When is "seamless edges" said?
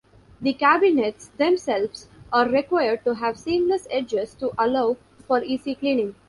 3.37-4.33